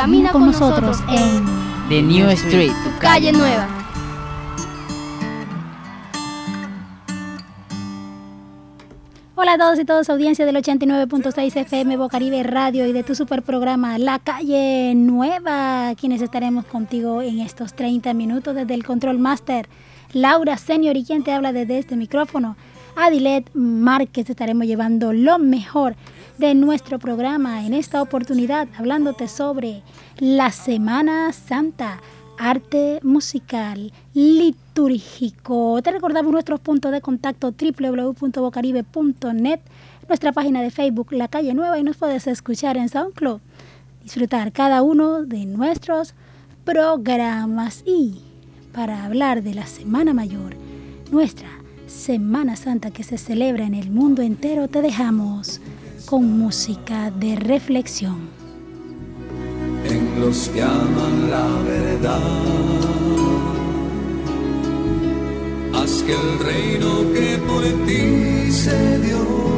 camina 0.00 0.32
con 0.32 0.46
nosotros 0.46 0.96
en 1.10 1.44
The 1.90 2.00
New 2.00 2.30
Street, 2.30 2.72
tu 2.72 2.98
calle 3.00 3.32
nueva. 3.32 3.68
Hola 9.34 9.52
a 9.52 9.58
todos 9.58 9.78
y 9.78 9.84
todas, 9.84 10.08
audiencia 10.08 10.46
del 10.46 10.56
89.6 10.56 11.54
FM 11.54 11.98
Bocaribe 11.98 12.42
Radio 12.44 12.86
y 12.86 12.94
de 12.94 13.02
tu 13.02 13.14
super 13.14 13.42
programa 13.42 13.98
La 13.98 14.18
Calle 14.20 14.94
Nueva, 14.94 15.94
quienes 16.00 16.22
estaremos 16.22 16.64
contigo 16.64 17.20
en 17.20 17.40
estos 17.40 17.74
30 17.74 18.14
minutos 18.14 18.54
desde 18.54 18.72
el 18.72 18.84
Control 18.84 19.18
Master. 19.18 19.68
Laura 20.14 20.56
Senior 20.56 20.96
y 20.96 21.04
quien 21.04 21.24
te 21.24 21.32
habla 21.32 21.52
desde 21.52 21.78
este 21.78 21.96
micrófono. 21.96 22.56
Adilet 22.96 23.50
Márquez 23.52 24.30
estaremos 24.30 24.66
llevando 24.66 25.12
lo 25.12 25.38
mejor 25.38 25.94
de 26.40 26.54
nuestro 26.54 26.98
programa 26.98 27.66
en 27.66 27.74
esta 27.74 28.00
oportunidad, 28.00 28.66
hablándote 28.78 29.28
sobre 29.28 29.82
la 30.18 30.50
Semana 30.50 31.34
Santa, 31.34 32.00
arte 32.38 32.98
musical, 33.02 33.92
litúrgico. 34.14 35.82
Te 35.82 35.90
recordamos 35.90 36.32
nuestros 36.32 36.60
puntos 36.60 36.92
de 36.92 37.02
contacto 37.02 37.52
www.bocaribe.net, 37.52 39.60
nuestra 40.08 40.32
página 40.32 40.62
de 40.62 40.70
Facebook 40.70 41.12
La 41.12 41.28
Calle 41.28 41.52
Nueva 41.52 41.78
y 41.78 41.82
nos 41.82 41.98
puedes 41.98 42.26
escuchar 42.26 42.78
en 42.78 42.88
SoundCloud. 42.88 43.40
Disfrutar 44.02 44.50
cada 44.52 44.80
uno 44.80 45.24
de 45.24 45.44
nuestros 45.44 46.14
programas 46.64 47.82
y 47.84 48.22
para 48.72 49.04
hablar 49.04 49.42
de 49.42 49.52
la 49.52 49.66
Semana 49.66 50.14
Mayor, 50.14 50.56
nuestra 51.12 51.50
Semana 51.86 52.56
Santa 52.56 52.90
que 52.90 53.02
se 53.02 53.18
celebra 53.18 53.66
en 53.66 53.74
el 53.74 53.90
mundo 53.90 54.22
entero, 54.22 54.68
te 54.68 54.80
dejamos 54.80 55.60
con 56.06 56.38
música 56.38 57.10
de 57.10 57.36
reflexión. 57.36 58.28
En 59.84 60.20
los 60.20 60.48
que 60.48 60.62
aman 60.62 61.30
la 61.30 61.48
verdad, 61.62 62.20
haz 65.74 66.02
que 66.02 66.12
el 66.12 66.38
reino 66.38 67.12
que 67.12 67.38
por 67.48 67.62
ti 67.86 68.52
se 68.52 68.98
dio 69.00 69.50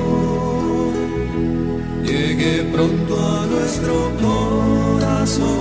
llegue 2.04 2.64
pronto 2.72 3.12
a 3.18 3.46
nuestro 3.46 3.94
corazón. 4.20 5.52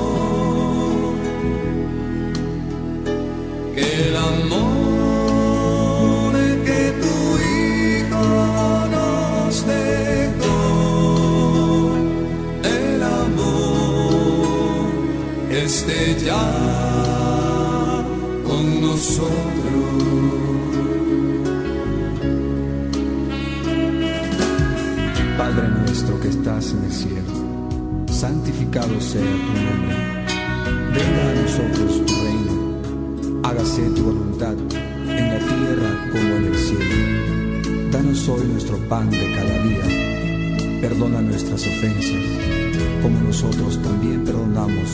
Que 3.75 4.09
el 4.09 4.16
amor 4.16 4.70
ya 16.25 16.44
con 18.44 18.81
nosotros. 18.81 19.31
Padre 25.38 25.67
nuestro 25.69 26.19
que 26.19 26.30
estás 26.30 26.72
en 26.72 26.84
el 26.86 26.92
cielo, 26.92 27.34
santificado 28.12 29.00
sea 29.02 29.22
tu 29.22 29.53
nombre. 29.67 29.95
Venga 30.94 31.23
a 31.30 31.36
nosotros 31.42 32.06
tu 32.06 32.14
reino. 32.25 33.42
Hágase 33.44 33.81
tu 33.95 34.03
voluntad 34.03 34.56
en 35.08 35.30
la 35.30 35.39
tierra 35.39 36.09
como 36.12 36.36
en 36.38 36.45
el 36.45 36.58
cielo. 36.58 37.92
Danos 37.92 38.30
hoy 38.30 38.47
nuestro 38.47 38.78
pan 38.89 39.09
de 39.09 39.34
cada 39.36 39.58
día. 39.64 40.80
Perdona 40.81 41.22
nuestras 41.22 41.62
ofensas, 41.62 42.25
como 43.02 43.19
nosotros 43.22 43.81
también 43.84 44.23
perdonamos 44.23 44.89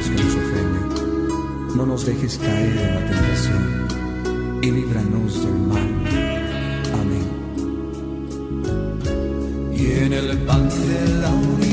los 0.00 0.08
que 0.08 0.24
nos 0.24 0.34
ofenden. 0.34 1.76
No 1.76 1.86
nos 1.86 2.06
dejes 2.06 2.38
caer 2.38 2.76
en 2.78 2.94
la 2.94 3.06
tentación 3.10 3.62
y 4.62 4.70
líbranos 4.70 5.42
del 5.42 5.54
mal. 5.54 5.88
Amén. 7.00 7.28
y 9.72 9.92
en 10.04 10.12
el 10.12 10.38
pan 10.38 10.68
de 10.68 11.08
la 11.20 11.30
unidad. 11.30 11.69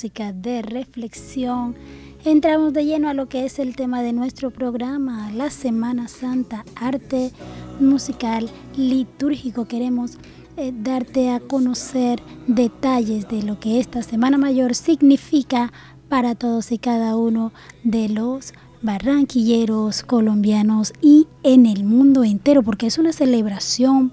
Música 0.00 0.32
de 0.32 0.62
reflexión, 0.62 1.74
entramos 2.24 2.72
de 2.72 2.86
lleno 2.86 3.10
a 3.10 3.12
lo 3.12 3.28
que 3.28 3.44
es 3.44 3.58
el 3.58 3.76
tema 3.76 4.02
de 4.02 4.14
nuestro 4.14 4.50
programa, 4.50 5.30
la 5.32 5.50
Semana 5.50 6.08
Santa, 6.08 6.64
arte 6.74 7.32
musical, 7.80 8.48
litúrgico. 8.78 9.66
Queremos 9.66 10.12
eh, 10.56 10.72
darte 10.74 11.28
a 11.28 11.38
conocer 11.38 12.22
detalles 12.46 13.28
de 13.28 13.42
lo 13.42 13.60
que 13.60 13.78
esta 13.78 14.02
Semana 14.02 14.38
Mayor 14.38 14.74
significa 14.74 15.70
para 16.08 16.34
todos 16.34 16.72
y 16.72 16.78
cada 16.78 17.14
uno 17.14 17.52
de 17.84 18.08
los 18.08 18.54
barranquilleros, 18.80 20.02
colombianos 20.02 20.94
y 21.02 21.26
en 21.42 21.66
el 21.66 21.84
mundo 21.84 22.24
entero, 22.24 22.62
porque 22.62 22.86
es 22.86 22.96
una 22.96 23.12
celebración 23.12 24.12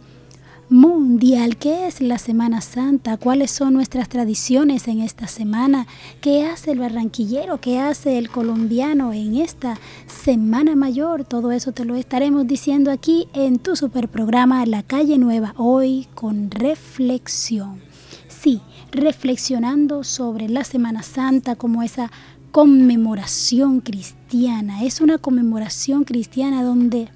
mundial. 0.69 1.57
¿Qué 1.57 1.88
es 1.88 2.01
la 2.01 2.17
Semana 2.17 2.61
Santa? 2.61 3.17
¿Cuáles 3.17 3.51
son 3.51 3.73
nuestras 3.73 4.09
tradiciones 4.09 4.88
en 4.88 5.01
esta 5.01 5.28
semana? 5.28 5.88
¿Qué 6.19 6.45
hace 6.45 6.72
el 6.72 6.79
barranquillero? 6.79 7.61
¿Qué 7.61 7.79
hace 7.79 8.17
el 8.17 8.29
colombiano 8.29 9.13
en 9.13 9.38
esta 9.38 9.79
Semana 10.07 10.75
Mayor? 10.75 11.23
Todo 11.23 11.51
eso 11.51 11.72
te 11.72 11.85
lo 11.85 11.95
estaremos 11.95 12.47
diciendo 12.47 12.91
aquí 12.91 13.28
en 13.33 13.59
tu 13.59 13.75
super 13.75 14.09
programa 14.09 14.66
La 14.66 14.83
Calle 14.83 15.17
Nueva, 15.17 15.53
hoy 15.57 16.07
con 16.16 16.51
reflexión. 16.51 17.81
Sí, 18.28 18.61
reflexionando 18.91 20.03
sobre 20.03 20.49
la 20.49 20.63
Semana 20.63 21.01
Santa 21.01 21.55
como 21.55 21.81
esa 21.81 22.11
conmemoración 22.51 23.79
cristiana. 23.79 24.84
Es 24.84 24.99
una 24.99 25.17
conmemoración 25.17 26.03
cristiana 26.03 26.63
donde 26.63 27.09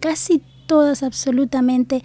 casi 0.00 0.42
todas, 0.66 1.02
absolutamente 1.02 2.02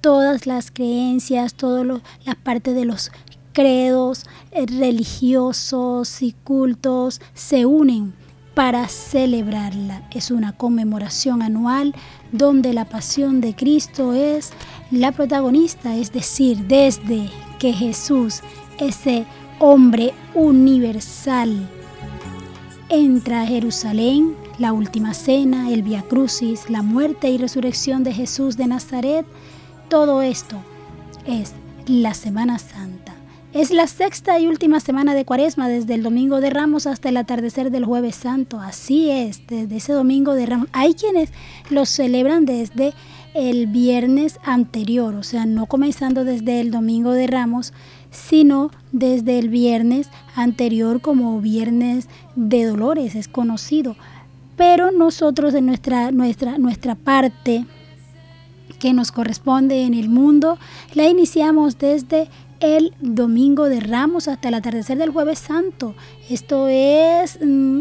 todas 0.00 0.46
las 0.46 0.70
creencias, 0.70 1.54
todas 1.54 1.86
las 2.24 2.36
partes 2.36 2.74
de 2.74 2.84
los 2.84 3.10
credos 3.52 4.26
eh, 4.52 4.66
religiosos 4.66 6.20
y 6.22 6.32
cultos 6.32 7.20
se 7.34 7.64
unen 7.66 8.12
para 8.54 8.88
celebrarla. 8.88 10.08
Es 10.12 10.30
una 10.30 10.52
conmemoración 10.52 11.42
anual 11.42 11.94
donde 12.32 12.72
la 12.72 12.84
pasión 12.84 13.40
de 13.40 13.54
Cristo 13.54 14.12
es 14.14 14.52
la 14.90 15.12
protagonista, 15.12 15.96
es 15.96 16.12
decir, 16.12 16.66
desde 16.66 17.30
que 17.58 17.72
Jesús, 17.72 18.40
ese 18.78 19.26
hombre 19.58 20.14
universal, 20.34 21.68
entra 22.88 23.42
a 23.42 23.46
Jerusalén, 23.46 24.36
la 24.58 24.72
última 24.72 25.14
cena, 25.14 25.70
el 25.70 25.82
Via 25.82 26.02
Crucis, 26.02 26.70
la 26.70 26.82
muerte 26.82 27.28
y 27.28 27.38
resurrección 27.38 28.04
de 28.04 28.12
Jesús 28.12 28.56
de 28.56 28.66
Nazaret, 28.66 29.26
todo 29.88 30.22
esto 30.22 30.56
es 31.26 31.52
la 31.86 32.14
Semana 32.14 32.58
Santa. 32.58 33.14
Es 33.52 33.70
la 33.70 33.86
sexta 33.86 34.38
y 34.38 34.48
última 34.48 34.80
semana 34.80 35.14
de 35.14 35.24
Cuaresma, 35.24 35.68
desde 35.68 35.94
el 35.94 36.02
domingo 36.02 36.42
de 36.42 36.50
Ramos 36.50 36.86
hasta 36.86 37.08
el 37.08 37.16
atardecer 37.16 37.70
del 37.70 37.86
Jueves 37.86 38.14
Santo. 38.16 38.60
Así 38.60 39.08
es, 39.08 39.46
desde 39.46 39.76
ese 39.76 39.94
domingo 39.94 40.34
de 40.34 40.44
Ramos. 40.44 40.68
Hay 40.72 40.92
quienes 40.92 41.30
lo 41.70 41.86
celebran 41.86 42.44
desde 42.44 42.92
el 43.32 43.66
viernes 43.66 44.38
anterior, 44.44 45.14
o 45.14 45.22
sea, 45.22 45.46
no 45.46 45.66
comenzando 45.66 46.24
desde 46.24 46.60
el 46.60 46.70
domingo 46.70 47.12
de 47.12 47.26
Ramos, 47.26 47.72
sino 48.10 48.70
desde 48.92 49.38
el 49.38 49.48
viernes 49.48 50.10
anterior 50.34 51.00
como 51.00 51.40
viernes 51.40 52.08
de 52.34 52.64
dolores, 52.64 53.14
es 53.14 53.28
conocido. 53.28 53.96
Pero 54.56 54.90
nosotros 54.90 55.54
en 55.54 55.66
nuestra, 55.66 56.10
nuestra, 56.10 56.58
nuestra 56.58 56.94
parte 56.94 57.66
que 58.78 58.92
nos 58.92 59.12
corresponde 59.12 59.82
en 59.82 59.94
el 59.94 60.08
mundo, 60.08 60.58
la 60.94 61.06
iniciamos 61.06 61.78
desde 61.78 62.28
el 62.60 62.94
domingo 63.00 63.68
de 63.68 63.80
Ramos 63.80 64.28
hasta 64.28 64.48
el 64.48 64.54
atardecer 64.54 64.98
del 64.98 65.10
jueves 65.10 65.38
santo. 65.38 65.94
Esto 66.28 66.68
es 66.68 67.38
mm, 67.42 67.80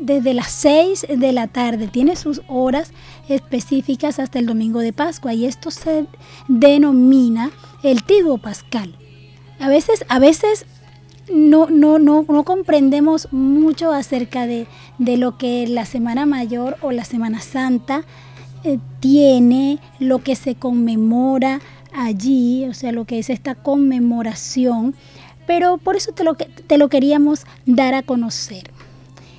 desde 0.00 0.34
las 0.34 0.50
6 0.50 1.06
de 1.16 1.32
la 1.32 1.48
tarde, 1.48 1.88
tiene 1.88 2.16
sus 2.16 2.42
horas 2.48 2.92
específicas 3.28 4.18
hasta 4.18 4.38
el 4.38 4.46
domingo 4.46 4.80
de 4.80 4.92
Pascua 4.92 5.34
y 5.34 5.44
esto 5.46 5.70
se 5.70 6.06
denomina 6.48 7.50
el 7.82 8.04
Tiduo 8.04 8.38
Pascal. 8.38 8.96
A 9.58 9.68
veces, 9.68 10.04
a 10.08 10.18
veces 10.18 10.66
no, 11.30 11.68
no, 11.70 11.98
no, 11.98 12.24
no 12.28 12.44
comprendemos 12.44 13.28
mucho 13.32 13.92
acerca 13.92 14.46
de, 14.46 14.66
lo 14.98 15.38
que 15.38 15.66
la 15.66 15.84
Semana 15.84 16.26
Mayor 16.26 16.76
o 16.82 16.92
la 16.92 17.04
Semana 17.04 17.40
Santa 17.40 18.04
eh, 18.64 18.78
tiene, 19.00 19.78
lo 19.98 20.18
que 20.18 20.36
se 20.36 20.54
conmemora 20.54 21.60
allí, 21.92 22.66
o 22.66 22.74
sea, 22.74 22.92
lo 22.92 23.04
que 23.04 23.18
es 23.18 23.30
esta 23.30 23.54
conmemoración, 23.54 24.94
pero 25.46 25.78
por 25.78 25.96
eso 25.96 26.12
te 26.12 26.24
lo, 26.24 26.34
te 26.34 26.78
lo 26.78 26.88
queríamos 26.88 27.44
dar 27.66 27.94
a 27.94 28.02
conocer 28.02 28.70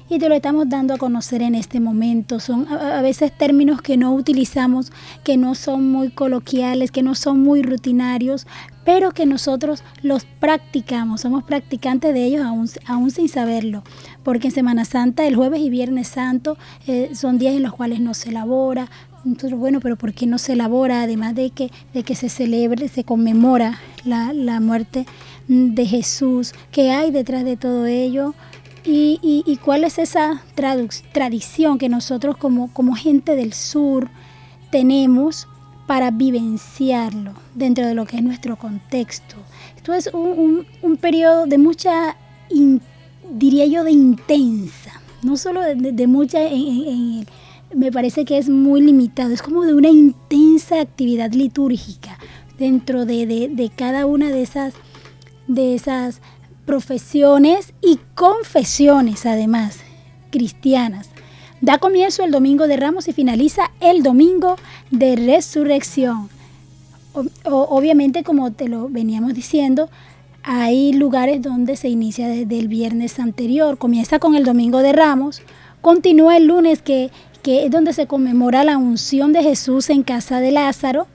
y 0.10 0.20
te 0.20 0.30
lo 0.30 0.36
estamos 0.36 0.70
dando 0.70 0.94
a 0.94 0.98
conocer 0.98 1.42
en 1.42 1.56
este 1.56 1.80
momento. 1.80 2.40
Son 2.40 2.68
a, 2.68 3.02
veces 3.02 3.32
términos 3.36 3.82
que 3.82 3.98
no 3.98 4.14
utilizamos, 4.14 4.92
que 5.24 5.38
no 5.38 5.56
son 5.56 5.92
muy 5.92 6.10
coloquiales, 6.10 6.92
que 6.92 7.04
no 7.04 7.16
son 7.16 7.42
muy 7.42 7.62
rutinarios, 7.62 8.48
pero 8.86 9.12
que 9.12 9.26
nosotros 9.26 9.84
los 10.02 10.26
practicamos, 10.26 11.22
somos 11.22 11.44
practicantes 11.44 12.14
de 12.14 12.26
ellos 12.26 12.44
aún, 12.44 12.70
aún 12.86 13.12
sin 13.12 13.30
saberlo, 13.30 13.84
porque 14.24 14.48
en 14.48 14.54
Semana 14.54 14.86
Santa, 14.86 15.26
el 15.26 15.36
jueves 15.36 15.62
y 15.62 15.70
viernes 15.70 16.10
santo, 16.10 16.58
eh, 16.88 17.12
son 17.14 17.38
días 17.38 17.56
en 17.56 17.64
los 17.64 17.74
cuales 17.74 18.00
no 18.00 18.14
se 18.14 18.30
elabora. 18.30 18.90
Entonces, 19.26 19.58
bueno, 19.58 19.80
pero 19.80 19.96
¿por 19.96 20.14
qué 20.14 20.26
no 20.26 20.38
se 20.38 20.52
elabora? 20.52 21.04
Además 21.04 21.34
de 21.34 21.50
que, 21.50 21.72
de 21.94 22.04
que 22.04 22.14
se 22.14 22.28
celebre, 22.28 22.90
se 22.90 23.06
conmemora 23.06 23.80
la, 24.04 24.34
la 24.34 24.60
muerte 24.60 25.06
de 25.48 25.86
Jesús, 25.86 26.54
¿qué 26.72 26.92
hay 26.92 27.12
detrás 27.12 27.44
de 27.44 27.58
todo 27.58 27.86
ello? 27.86 28.34
Y, 28.86 29.60
cuál 29.64 29.84
es 29.84 29.98
esa 29.98 30.44
tradición 31.14 31.78
que 31.78 31.90
nosotros 31.90 32.38
como, 32.38 32.96
gente 32.96 33.36
del 33.36 33.54
sur 33.54 34.10
tenemos 34.72 35.48
para 35.88 36.12
vivenciarlo 36.12 37.34
dentro 37.56 37.86
de 37.86 37.94
lo 37.94 38.06
que 38.06 38.18
es 38.18 38.24
nuestro 38.24 38.58
contexto. 38.58 39.36
Esto 39.76 39.94
es 39.94 40.10
un, 40.14 40.66
un, 40.82 40.98
periodo 40.98 41.46
de 41.46 41.58
mucha, 41.58 42.16
diría 43.30 43.66
yo, 43.66 43.84
de 43.84 43.92
intensa, 43.92 45.02
no 45.22 45.38
solo 45.38 45.62
de, 45.62 46.08
mucha, 46.08 46.40
me 47.76 47.92
parece 47.92 48.26
que 48.26 48.38
es 48.38 48.50
muy 48.50 48.82
limitado, 48.82 49.34
es 49.34 49.42
como 49.42 49.64
de 49.64 49.74
una 49.74 49.90
intensa 49.90 50.80
actividad 50.80 51.32
litúrgica 51.32 52.18
dentro 52.58 53.06
de, 53.06 53.50
de 53.52 53.72
cada 53.76 54.06
una 54.06 54.30
de 54.30 54.42
esas, 54.42 54.74
de 55.48 55.76
esas 55.76 56.22
profesiones 56.66 57.74
y 57.82 58.00
confesiones 58.16 59.26
además 59.26 59.80
cristianas. 60.32 61.10
Da 61.62 61.78
comienzo 61.78 62.24
el 62.24 62.32
domingo 62.32 62.68
de 62.68 62.78
Ramos 62.78 63.08
y 63.08 63.14
finaliza 63.14 63.72
el 63.80 64.04
domingo 64.04 64.58
de 64.92 65.16
resurrección. 65.16 66.30
obviamente, 67.46 68.24
como 68.24 68.52
te 68.52 68.68
lo 68.68 68.90
veníamos 68.90 69.34
diciendo, 69.34 69.90
hay 70.42 70.92
lugares 70.92 71.42
donde 71.42 71.78
se 71.78 71.88
inicia 71.88 72.28
desde 72.28 72.60
el 72.60 72.68
viernes 72.68 73.20
anterior. 73.20 73.78
Comienza 73.78 74.20
con 74.20 74.36
el 74.36 74.44
domingo 74.44 74.80
de 74.80 74.92
Ramos, 74.92 75.42
continúa 75.82 76.36
el 76.36 76.48
lunes 76.48 76.82
que, 76.82 77.12
que 77.44 77.66
es 77.66 77.72
donde 77.72 77.94
se 77.94 78.08
conmemora 78.08 78.64
la 78.64 78.78
unción 78.78 79.32
de 79.32 79.44
Jesús 79.44 79.90
en 79.90 80.04
casa 80.04 80.42
de 80.42 80.52
Lázaro. 80.52 81.08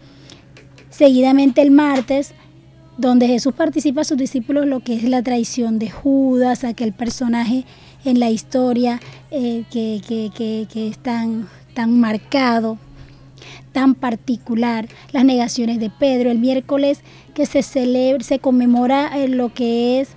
Seguidamente 0.88 1.60
el 1.60 1.70
martes 1.70 2.32
donde 2.98 3.28
Jesús 3.28 3.54
participa 3.54 4.02
a 4.02 4.04
sus 4.04 4.18
discípulos 4.18 4.66
lo 4.66 4.80
que 4.80 4.94
es 4.94 5.04
la 5.04 5.22
traición 5.22 5.78
de 5.78 5.88
Judas, 5.88 6.64
aquel 6.64 6.92
personaje 6.92 7.64
en 8.04 8.20
la 8.20 8.28
historia 8.28 9.00
eh, 9.30 9.64
que, 9.70 10.66
es 10.74 10.98
tan, 10.98 11.48
tan 11.74 11.98
marcado, 11.98 12.76
tan 13.72 13.94
particular, 13.94 14.88
las 15.12 15.24
negaciones 15.24 15.78
de 15.78 15.90
Pedro, 15.90 16.30
el 16.30 16.38
miércoles 16.38 17.00
que 17.34 17.46
se 17.46 17.62
celebra, 17.62 18.24
se 18.24 18.40
conmemora 18.40 19.16
eh, 19.16 19.28
lo 19.28 19.54
que 19.54 20.00
es 20.00 20.10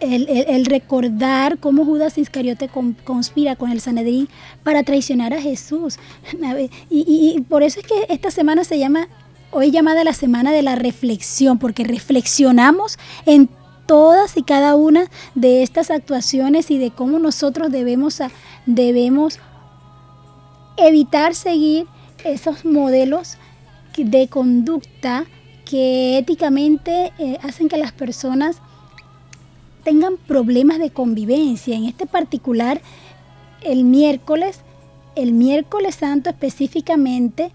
el, 0.00 0.64
recordar 0.66 1.58
cómo 1.58 1.84
Judas 1.84 2.18
Iscariote 2.18 2.70
conspira 3.02 3.56
con 3.56 3.72
el 3.72 3.80
Sanedrín 3.80 4.28
para 4.62 4.84
traicionar 4.84 5.34
a 5.34 5.42
Jesús. 5.42 5.98
Y, 6.90 7.34
y, 7.36 7.40
por 7.42 7.64
eso 7.64 7.80
es 7.80 7.86
que 7.86 8.06
esta 8.08 8.30
semana 8.30 8.62
se 8.62 8.78
llama 8.78 9.08
hoy 9.50 9.70
llamada 9.70 10.04
la 10.04 10.12
semana 10.12 10.52
de 10.52 10.62
la 10.62 10.74
reflexión, 10.74 11.58
porque 11.58 11.84
reflexionamos 11.84 12.98
en 13.26 13.48
todas 13.86 14.36
y 14.36 14.42
cada 14.42 14.76
una 14.76 15.10
de 15.34 15.62
estas 15.62 15.90
actuaciones 15.90 16.70
y 16.70 16.78
de 16.78 16.90
cómo 16.90 17.18
nosotros 17.18 17.70
debemos, 17.70 18.20
debemos 18.66 19.38
evitar 20.76 21.34
seguir 21.34 21.86
esos 22.24 22.64
modelos 22.64 23.38
de 23.96 24.28
conducta 24.28 25.24
que 25.64 26.18
éticamente 26.18 27.12
eh, 27.18 27.38
hacen 27.42 27.68
que 27.68 27.76
las 27.76 27.92
personas 27.92 28.58
tengan 29.84 30.16
problemas 30.16 30.78
de 30.78 30.90
convivencia. 30.90 31.76
En 31.76 31.84
este 31.84 32.06
particular, 32.06 32.80
el 33.62 33.84
miércoles, 33.84 34.60
el 35.16 35.32
miércoles 35.32 35.96
santo 35.96 36.30
específicamente, 36.30 37.50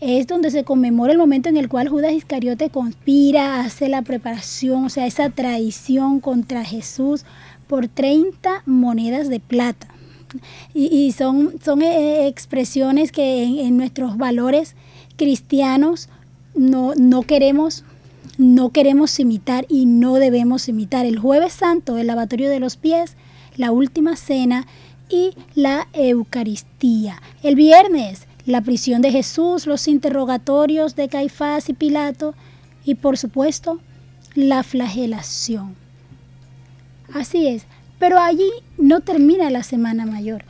es 0.00 0.26
donde 0.26 0.50
se 0.50 0.64
conmemora 0.64 1.12
el 1.12 1.18
momento 1.18 1.48
en 1.48 1.56
el 1.56 1.68
cual 1.68 1.88
Judas 1.88 2.12
Iscariote 2.12 2.70
conspira, 2.70 3.60
hace 3.60 3.88
la 3.88 4.02
preparación, 4.02 4.86
o 4.86 4.88
sea, 4.88 5.06
esa 5.06 5.28
traición 5.30 6.20
contra 6.20 6.64
Jesús 6.64 7.24
por 7.66 7.86
30 7.88 8.62
monedas 8.66 9.28
de 9.28 9.40
plata. 9.40 9.88
Y, 10.74 11.10
son, 11.12 11.54
son 11.62 11.82
eh, 11.82 12.28
expresiones 12.28 13.10
que 13.10 13.42
en, 13.42 13.76
nuestros 13.76 14.16
valores 14.16 14.76
cristianos 15.16 16.08
no, 16.54 16.94
no, 16.94 17.22
queremos, 17.22 17.84
no 18.38 18.70
queremos 18.70 19.18
imitar 19.18 19.66
y 19.68 19.86
no 19.86 20.14
debemos 20.14 20.68
imitar. 20.68 21.04
El 21.04 21.18
jueves 21.18 21.52
santo, 21.52 21.98
el 21.98 22.06
lavatorio 22.06 22.48
de 22.48 22.60
los 22.60 22.76
pies, 22.76 23.16
la 23.56 23.72
última 23.72 24.16
cena 24.16 24.68
y 25.08 25.32
la 25.54 25.88
Eucaristía. 25.92 27.20
El 27.42 27.56
viernes, 27.56 28.28
la 28.50 28.60
prisión 28.60 29.02
de 29.02 29.10
Jesús, 29.10 29.66
los 29.66 29.88
interrogatorios 29.88 30.96
de 30.96 31.08
Caifás 31.08 31.68
y 31.68 31.72
Pilato 31.72 32.34
y 32.84 32.96
por 32.96 33.18
supuesto 33.18 33.80
la 34.34 34.62
flagelación. 34.62 35.74
Así 37.12 37.48
es, 37.48 37.64
pero 37.98 38.18
allí 38.18 38.50
no 38.78 39.00
termina 39.00 39.50
la 39.50 39.62
Semana 39.62 40.06
Mayor. 40.06 40.44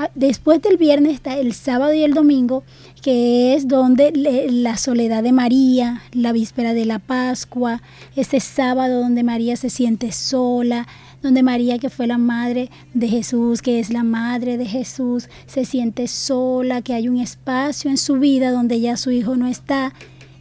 Ah, 0.00 0.10
después 0.14 0.62
del 0.62 0.76
viernes 0.76 1.14
está 1.14 1.36
el 1.36 1.52
sábado 1.54 1.92
y 1.92 2.04
el 2.04 2.14
domingo, 2.14 2.62
que 3.02 3.54
es 3.54 3.66
donde 3.66 4.12
la 4.48 4.76
soledad 4.76 5.24
de 5.24 5.32
María, 5.32 6.02
la 6.12 6.30
víspera 6.30 6.72
de 6.72 6.84
la 6.84 7.00
Pascua, 7.00 7.82
ese 8.14 8.38
sábado 8.38 9.00
donde 9.00 9.24
María 9.24 9.56
se 9.56 9.70
siente 9.70 10.12
sola, 10.12 10.86
donde 11.22 11.42
María, 11.42 11.78
que 11.78 11.90
fue 11.90 12.06
la 12.06 12.18
madre 12.18 12.70
de 12.94 13.08
Jesús, 13.08 13.62
que 13.62 13.80
es 13.80 13.90
la 13.90 14.04
madre 14.04 14.56
de 14.56 14.66
Jesús, 14.66 15.28
se 15.46 15.64
siente 15.64 16.08
sola, 16.08 16.82
que 16.82 16.94
hay 16.94 17.08
un 17.08 17.18
espacio 17.18 17.90
en 17.90 17.98
su 17.98 18.14
vida 18.14 18.50
donde 18.50 18.80
ya 18.80 18.96
su 18.96 19.10
hijo 19.10 19.36
no 19.36 19.46
está. 19.46 19.92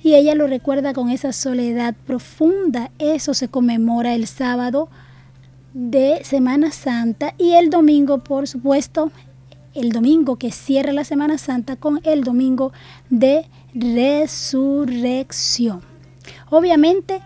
Y 0.04 0.16
ella 0.16 0.36
lo 0.36 0.48
recuerda 0.48 0.94
con 0.94 1.10
esa 1.10 1.34
soledad 1.34 1.96
profunda. 2.06 2.92
Eso 3.00 3.34
se 3.34 3.48
conmemora 3.48 4.14
el 4.14 4.28
sábado 4.28 4.90
de 5.74 6.22
Semana 6.24 6.72
Santa 6.72 7.34
y 7.38 7.54
el 7.54 7.70
domingo, 7.70 8.20
por 8.20 8.48
supuesto, 8.48 9.12
el 9.74 9.92
domingo 9.92 10.38
que 10.38 10.52
cierra 10.52 10.94
la 10.94 11.04
Semana 11.04 11.38
Santa 11.38 11.76
con 11.76 12.00
el 12.04 12.24
domingo 12.24 12.72
de 13.10 13.46
resurrección. 13.76 15.82
Obviamente, 16.50 17.22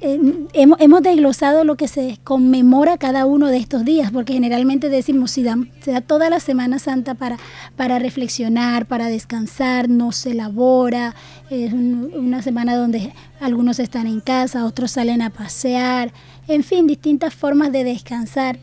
hemos, 0.00 0.80
hemos, 0.80 1.02
desglosado 1.02 1.64
lo 1.64 1.76
que 1.76 1.88
se 1.88 2.18
conmemora 2.22 2.98
cada 2.98 3.26
uno 3.26 3.48
de 3.48 3.56
estos 3.56 3.84
días, 3.84 4.10
porque 4.10 4.34
generalmente 4.34 4.88
decimos, 4.88 5.30
si 5.30 5.44
se 5.80 5.92
da 5.92 6.00
toda 6.00 6.30
la 6.30 6.40
Semana 6.40 6.78
Santa 6.78 7.14
para, 7.14 7.38
para 7.76 7.98
reflexionar, 7.98 8.86
para 8.86 9.08
descansar, 9.08 9.88
no 9.88 10.12
se 10.12 10.32
elabora, 10.32 11.14
es 11.50 11.72
una 11.72 12.42
semana 12.42 12.76
donde 12.76 13.12
algunos 13.40 13.78
están 13.78 14.06
en 14.06 14.20
casa, 14.20 14.64
otros 14.64 14.92
salen 14.92 15.22
a 15.22 15.30
pasear, 15.30 16.12
en 16.48 16.62
fin, 16.62 16.86
distintas 16.86 17.34
formas 17.34 17.72
de 17.72 17.84
descansar. 17.84 18.58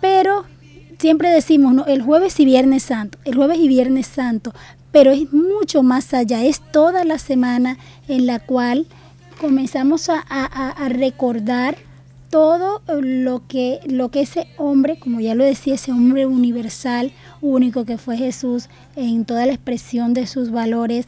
Pero 0.00 0.44
siempre 0.98 1.30
decimos, 1.30 1.74
¿no? 1.74 1.86
el 1.86 2.02
jueves 2.02 2.38
y 2.40 2.44
viernes 2.44 2.84
santo, 2.84 3.18
el 3.24 3.34
jueves 3.34 3.58
y 3.58 3.68
viernes 3.68 4.06
santo, 4.06 4.54
pero 4.92 5.10
es 5.10 5.32
mucho 5.32 5.82
más 5.82 6.14
allá, 6.14 6.44
es 6.44 6.60
toda 6.70 7.04
la 7.04 7.18
semana 7.18 7.78
en 8.06 8.26
la 8.26 8.38
cual 8.38 8.86
comenzamos 9.40 10.08
a, 10.08 10.88
recordar 10.88 11.76
todo 12.30 12.82
lo 13.00 13.46
que, 13.46 13.80
lo 13.86 14.10
que 14.10 14.22
ese 14.22 14.48
hombre, 14.56 14.98
como 14.98 15.20
ya 15.20 15.34
lo 15.34 15.44
decía, 15.44 15.74
ese 15.74 15.92
hombre 15.92 16.26
universal, 16.26 17.12
único 17.40 17.84
que 17.84 17.98
fue 17.98 18.16
Jesús 18.16 18.68
en 18.96 19.24
toda 19.24 19.46
la 19.46 19.52
expresión 19.52 20.14
de 20.14 20.26
sus 20.26 20.50
valores, 20.50 21.06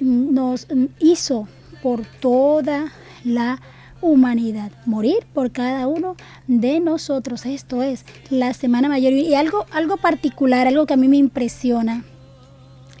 nos 0.00 0.66
hizo 0.98 1.46
por 1.82 2.04
toda 2.20 2.92
la 3.24 3.60
humanidad, 4.00 4.72
morir 4.84 5.26
por 5.32 5.50
cada 5.50 5.86
uno 5.86 6.16
de 6.46 6.80
nosotros. 6.80 7.46
Esto 7.46 7.82
es 7.82 8.04
la 8.30 8.52
Semana 8.52 8.88
Mayor. 8.88 9.12
Y 9.12 9.34
algo, 9.34 9.66
algo 9.70 9.96
particular, 9.96 10.66
algo 10.66 10.86
que 10.86 10.94
a 10.94 10.98
mí 10.98 11.08
me 11.08 11.16
impresiona 11.16 12.04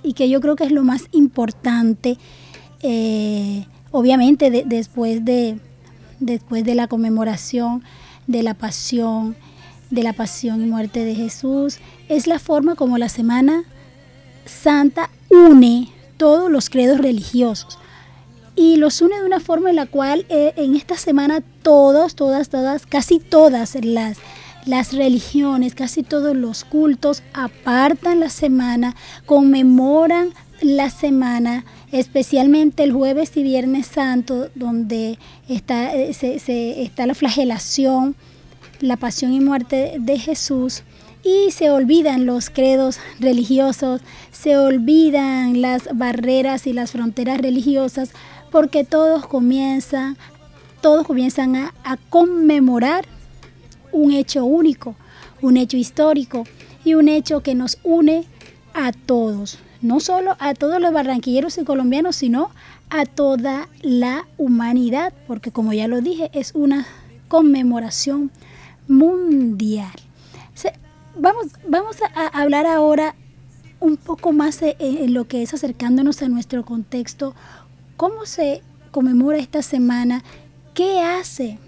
y 0.02 0.14
que 0.14 0.28
yo 0.28 0.40
creo 0.40 0.56
que 0.56 0.64
es 0.64 0.72
lo 0.72 0.84
más 0.84 1.08
importante, 1.12 2.18
eh, 2.82 3.66
obviamente 3.94 4.50
después, 4.66 5.24
de, 5.24 5.60
después 6.18 6.64
de 6.64 6.74
la 6.74 6.88
conmemoración 6.88 7.84
de 8.26 8.42
la 8.42 8.54
pasión, 8.54 9.36
de 9.90 10.02
la 10.02 10.12
pasión 10.12 10.62
y 10.62 10.66
muerte 10.66 11.04
de 11.04 11.14
Jesús, 11.14 11.78
es 12.08 12.26
la 12.26 12.40
forma 12.40 12.74
como 12.74 12.98
la 12.98 13.08
Semana 13.08 13.62
Santa 14.46 15.10
une 15.30 15.92
todos 16.16 16.50
los 16.50 16.70
credos 16.70 16.98
religiosos 16.98 17.78
y 18.56 18.78
los 18.78 19.00
une 19.00 19.16
de 19.16 19.26
una 19.26 19.38
forma 19.38 19.70
en 19.70 19.76
la 19.76 19.86
cual 19.86 20.26
eh, 20.28 20.54
en 20.56 20.74
esta 20.74 20.96
semana 20.96 21.40
todos, 21.62 22.16
todas, 22.16 22.48
todas, 22.48 22.86
casi 22.86 23.20
todas 23.20 23.76
las, 23.84 24.18
las 24.66 24.92
religiones, 24.92 25.76
casi 25.76 26.02
todos 26.02 26.36
los 26.36 26.64
cultos 26.64 27.22
apartan 27.32 28.18
la 28.18 28.28
semana, 28.28 28.96
conmemoran 29.24 30.30
la 30.60 30.90
semana, 30.90 31.64
especialmente 31.94 32.82
el 32.82 32.92
jueves 32.92 33.36
y 33.36 33.44
viernes 33.44 33.86
santo, 33.86 34.48
donde 34.56 35.16
está, 35.48 35.94
eh, 35.94 36.12
se, 36.12 36.82
está 36.82 37.06
la 37.06 37.14
flagelación, 37.14 38.16
la 38.80 38.96
pasión 38.96 39.32
y 39.32 39.38
muerte 39.38 39.94
de 40.00 40.18
Jesús 40.18 40.82
y 41.22 41.52
se 41.52 41.70
olvidan 41.70 42.26
los 42.26 42.50
credos 42.50 42.98
religiosos, 43.20 44.00
se 44.32 44.58
olvidan 44.58 45.62
las 45.62 45.88
barreras 45.94 46.66
y 46.66 46.72
las 46.72 46.90
fronteras 46.90 47.38
religiosas 47.40 48.10
porque 48.50 48.82
todos 48.82 49.24
comienzan, 49.28 50.16
todos 50.80 51.06
comienzan 51.06 51.54
a, 51.54 51.96
conmemorar 52.10 53.06
un 53.92 54.12
hecho 54.12 54.44
único, 54.44 54.96
un 55.42 55.56
hecho 55.56 55.76
histórico 55.76 56.44
y 56.84 56.94
un 56.94 57.08
hecho 57.08 57.40
que 57.40 57.54
nos 57.54 57.78
une 57.84 58.24
a 58.74 58.90
todos, 58.90 59.60
no 59.84 60.00
solo 60.00 60.36
a 60.40 60.54
todos 60.54 60.80
los 60.80 60.92
barranquilleros 60.92 61.58
y 61.58 61.64
colombianos, 61.64 62.16
sino 62.16 62.50
a 62.90 63.06
toda 63.06 63.68
la 63.82 64.26
humanidad, 64.38 65.12
porque 65.26 65.52
como 65.52 65.72
ya 65.72 65.86
lo 65.88 66.00
dije, 66.00 66.30
es 66.32 66.52
una 66.54 66.86
conmemoración 67.28 68.30
mundial. 68.88 69.92
Vamos, 71.16 71.46
vamos 71.68 71.96
a 72.12 72.26
hablar 72.26 72.66
ahora 72.66 73.14
un 73.78 73.96
poco 73.96 74.32
más 74.32 74.58
en 74.62 75.14
lo 75.14 75.28
que 75.28 75.42
es 75.42 75.54
acercándonos 75.54 76.22
a 76.22 76.28
nuestro 76.28 76.64
contexto 76.64 77.36
¿Cómo 77.96 78.26
se 78.26 78.60
conmemora 78.90 79.38
esta 79.38 79.62
semana? 79.62 80.24
¿Qué 80.74 81.00
hace 81.00 81.58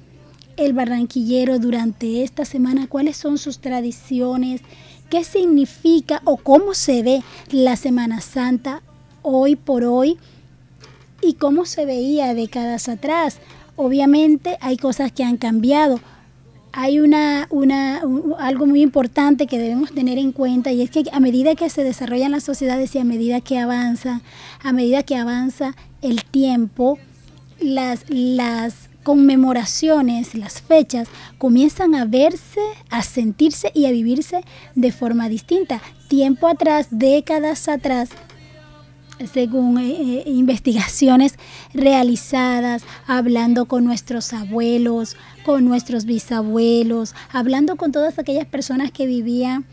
el 0.57 0.73
barranquillero 0.73 1.61
durante 1.61 2.25
esta 2.25 2.45
semana? 2.45 2.89
¿Cuáles 2.89 3.17
son 3.17 3.39
sus 3.39 3.61
tradiciones? 3.61 4.61
¿Qué 5.11 5.25
significa 5.25 6.21
o 6.25 6.37
cómo 6.37 6.75
se 6.75 7.03
ve 7.03 7.23
la 7.51 7.77
Semana 7.77 8.21
Santa 8.21 8.83
hoy 9.23 9.57
por 9.57 9.85
hoy? 9.85 10.19
¿Y 11.23 11.35
cómo 11.35 11.65
se 11.65 11.85
veía 11.85 12.35
décadas 12.35 12.89
atrás? 12.89 13.39
Obviamente 13.77 14.59
hay 14.61 14.77
cosas 14.77 15.13
que 15.13 15.25
han 15.25 15.37
cambiado 15.37 16.01
hay 16.79 17.01
una, 17.01 17.47
una, 17.49 18.03
algo 18.39 18.67
muy 18.67 18.83
importante 18.83 19.47
que 19.47 19.59
debemos 19.59 19.93
tener 19.93 20.19
en 20.19 20.31
cuenta 20.31 20.73
y 20.73 20.83
es 20.83 20.91
que 20.91 21.05
a 21.11 21.21
medida 21.21 21.55
que 21.55 21.71
se 21.71 21.83
desarrollan 21.83 22.33
las 22.33 22.45
sociedades 22.45 22.95
y 22.95 22.99
a 22.99 23.05
medida 23.05 23.41
que 23.41 23.57
avanzan, 23.57 24.21
a 24.63 24.73
medida 24.73 25.03
que 25.03 25.17
avanza 25.17 25.75
el 26.03 26.23
tiempo, 26.25 26.99
las, 27.61 28.05
las 28.11 28.91
conmemoraciones, 29.07 30.35
las 30.35 30.61
fechas 30.61 31.07
comienzan 31.39 31.95
a 31.95 32.07
verse, 32.07 32.59
a 32.91 33.05
sentirse 33.05 33.71
y 33.73 33.87
a 33.87 33.93
vivirse 33.93 34.41
de 34.75 34.91
forma 34.91 35.29
distinta. 35.29 35.81
Tiempo 36.09 36.49
atrás, 36.49 36.89
décadas 36.91 37.69
atrás, 37.69 38.09
según 39.33 39.79
eh, 39.79 39.93
eh, 39.93 40.23
investigaciones 40.27 41.37
realizadas, 41.73 42.83
hablando 43.07 43.67
con 43.67 43.85
nuestros 43.85 44.33
abuelos, 44.33 45.17
con 45.45 45.65
nuestros 45.65 46.05
bisabuelos, 46.05 47.15
hablando 47.31 47.77
con 47.77 47.93
todas 47.93 48.19
aquellas 48.19 48.47
personas 48.47 48.91
que 48.91 49.07
vivían 49.07 49.67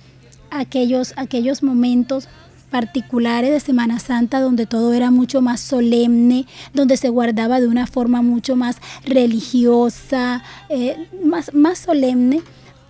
aquellos, 0.52 1.16
aquellos 1.18 1.64
momentos 1.64 2.30
particulares 2.74 3.52
de 3.52 3.60
Semana 3.60 4.00
Santa 4.00 4.42
donde 4.42 4.66
todo 4.66 4.94
era 4.94 5.12
mucho 5.12 5.42
más 5.42 5.62
solemne, 5.62 6.48
donde 6.74 6.98
se 6.98 7.10
guardaba 7.10 7.60
de 7.60 7.68
una 7.68 7.86
forma 7.86 8.24
mucho 8.24 8.56
más 8.56 8.78
religiosa, 9.06 10.42
eh, 10.70 11.08
más, 11.24 11.54
más 11.54 11.78
solemne. 11.78 12.42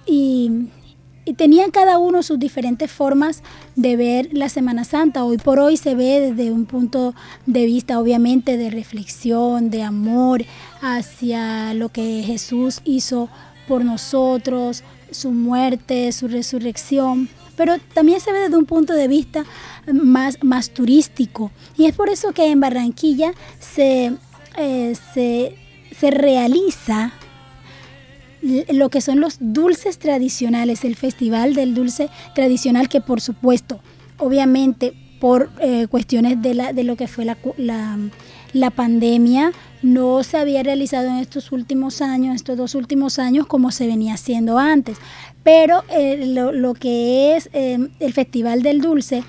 Y, 0.06 0.70
y 1.26 1.34
tenían 1.34 1.70
cada 1.70 1.98
uno 1.98 2.24
sus 2.24 2.40
diferentes 2.40 2.90
formas 2.90 3.44
de 3.76 3.98
ver 3.98 4.30
la 4.32 4.48
Semana 4.48 4.86
Santa. 4.86 5.26
Hoy 5.26 5.38
por 5.38 5.60
hoy 5.60 5.76
se 5.76 5.96
ve 5.96 6.32
desde 6.32 6.50
un 6.50 6.66
punto 6.66 7.14
de 7.46 7.66
vista 7.66 8.00
obviamente 8.00 8.56
de 8.56 8.70
reflexión, 8.70 9.70
de 9.70 9.84
amor 9.84 10.46
hacia 10.82 11.74
lo 11.74 11.90
que 11.90 12.24
Jesús 12.26 12.80
hizo 12.86 13.28
por 13.68 13.84
nosotros, 13.84 14.82
su 15.12 15.32
muerte, 15.32 16.10
su 16.14 16.30
resurrección. 16.30 17.28
Pero 17.56 17.76
también 17.94 18.20
se 18.20 18.32
ve 18.32 18.40
desde 18.40 18.58
un 18.58 18.66
punto 18.66 18.94
de 18.94 19.08
vista 19.08 19.46
más, 19.92 20.38
más 20.44 20.70
turístico. 20.72 21.52
Y 21.78 21.86
es 21.86 21.96
por 21.96 22.10
eso 22.10 22.32
que 22.34 22.50
en 22.50 22.60
Barranquilla 22.60 23.34
se, 23.60 24.14
eh, 24.58 24.96
se, 25.14 25.56
se 25.98 26.12
realiza 26.12 27.14
lo 28.70 28.90
que 28.90 29.02
son 29.02 29.20
los 29.20 29.38
dulces 29.40 30.00
tradicionales, 30.00 30.84
el 30.84 30.96
Festival 30.96 31.54
del 31.54 31.74
Dulce 31.74 32.10
Tradicional, 32.36 32.90
que 32.90 33.00
por 33.00 33.22
supuesto, 33.22 33.80
obviamente 34.18 34.94
por 35.20 35.50
eh, 35.62 35.88
cuestiones 35.88 36.42
de, 36.42 36.54
la, 36.54 36.74
de 36.74 36.84
lo 36.84 36.98
que 36.98 37.08
fue 37.08 37.24
la, 37.24 37.38
la, 38.52 38.70
pandemia, 38.72 39.54
no 39.82 40.22
se 40.24 40.38
había 40.38 40.64
realizado 40.64 41.08
en 41.08 41.16
estos 41.16 41.54
últimos 41.54 42.02
años, 42.02 42.36
estos 42.36 42.58
dos 42.58 42.76
últimos 42.76 43.20
años, 43.20 43.48
como 43.48 43.72
se 43.72 43.88
venía 43.88 44.16
haciendo 44.16 44.58
antes. 44.58 44.98
Pero 45.44 45.84
eh, 45.90 46.26
lo, 46.26 46.74
que 46.74 47.36
es 47.36 47.50
eh, 47.54 47.78
el 48.00 48.14
Festival 48.14 48.64
del 48.64 48.82
Dulce 48.82 49.24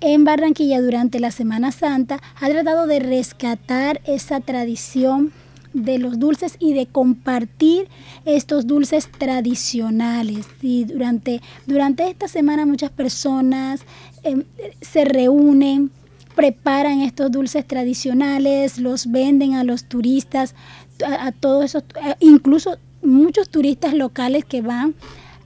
en 0.00 0.24
Barranquilla 0.24 0.80
durante 0.80 1.20
la 1.20 1.30
Semana 1.30 1.72
Santa 1.72 2.20
ha 2.40 2.48
tratado 2.48 2.86
de 2.86 2.98
rescatar 2.98 4.00
esa 4.04 4.40
tradición 4.40 5.32
de 5.72 5.98
los 5.98 6.18
dulces 6.18 6.56
y 6.58 6.74
de 6.74 6.86
compartir 6.86 7.88
estos 8.24 8.66
dulces 8.66 9.10
tradicionales. 9.10 10.46
Y 10.60 10.84
durante, 10.84 11.40
durante 11.66 12.08
esta 12.08 12.28
semana 12.28 12.66
muchas 12.66 12.90
personas 12.90 13.82
em, 14.22 14.44
se 14.80 15.04
reúnen, 15.04 15.90
preparan 16.34 17.00
estos 17.00 17.30
dulces 17.30 17.66
tradicionales, 17.66 18.78
los 18.78 19.10
venden 19.10 19.54
a 19.54 19.64
los 19.64 19.84
turistas, 19.84 20.54
a, 21.06 21.32
todos 21.32 21.64
esos, 21.64 21.84
incluso 22.20 22.76
muchos 23.02 23.48
turistas 23.48 23.94
locales 23.94 24.44
que 24.44 24.62
van 24.62 24.94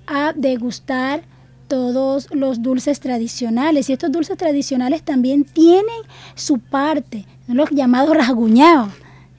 a 0.06 0.32
degustar 0.34 1.22
todos 1.68 2.28
los 2.32 2.62
dulces 2.62 3.00
tradicionales. 3.00 3.88
Y 3.90 3.92
estos 3.92 4.12
dulces 4.12 4.36
tradicionales 4.36 5.02
también 5.02 5.44
tienen 5.44 6.02
su 6.34 6.58
parte, 6.58 7.26
los 7.48 7.70
llamados 7.70 8.16
rasguñados 8.16 8.92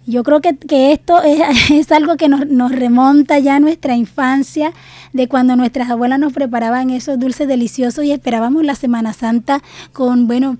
yo 0.07 0.23
creo 0.23 0.39
que, 0.41 0.93
esto 0.93 1.21
es, 1.69 1.91
algo 1.91 2.15
que 2.15 2.29
nos, 2.29 2.71
remonta 2.71 3.37
ya 3.39 3.57
a 3.57 3.59
nuestra 3.59 3.95
infancia, 3.95 4.73
de 5.13 5.27
cuando 5.27 5.55
nuestras 5.55 5.89
abuelas 5.89 6.19
nos 6.19 6.33
preparaban 6.33 6.89
esos 6.89 7.19
dulces 7.19 7.47
deliciosos 7.47 8.05
y 8.05 8.11
esperábamos 8.11 8.63
la 8.63 8.75
Semana 8.75 9.13
Santa 9.13 9.61
con, 9.93 10.27
bueno, 10.27 10.57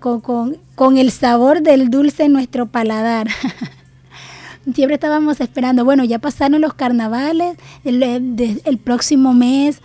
con, 0.00 0.98
el 0.98 1.10
sabor 1.10 1.62
del 1.62 1.90
dulce 1.90 2.24
en 2.24 2.32
nuestro 2.32 2.66
paladar. 2.66 3.28
Siempre 4.74 4.94
estábamos 4.94 5.40
esperando, 5.40 5.84
bueno, 5.84 6.04
ya 6.04 6.18
pasaron 6.18 6.60
los 6.60 6.74
carnavales, 6.74 7.56
el, 7.84 8.02
el 8.02 8.78
próximo 8.78 9.32
mes, 9.32 9.80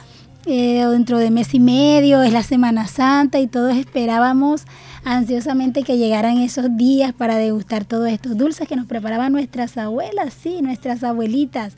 eh, 0.46 0.86
dentro 0.90 1.20
de 1.20 1.32
mes 1.32 1.54
y 1.54 1.60
medio, 1.62 2.22
es 2.22 2.34
la 2.34 2.44
Semana 2.44 2.86
Santa 2.88 3.40
y 3.40 3.48
todos 3.48 3.78
esperábamos 3.78 4.66
ansiosamente 5.06 5.84
que 5.84 5.98
llegaran 5.98 6.38
esos 6.38 6.76
días 6.76 7.14
para 7.14 7.38
degustar 7.38 7.86
todos 7.86 8.10
estos 8.10 8.38
dulces 8.38 8.68
que 8.68 8.76
nos 8.76 8.86
preparaban 8.86 9.32
nuestras 9.32 9.78
abuelas, 9.78 10.34
sí, 10.34 10.62
nuestras 10.62 11.02
abuelitas. 11.06 11.76